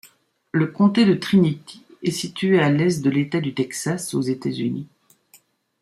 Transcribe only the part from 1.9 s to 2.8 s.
est situé à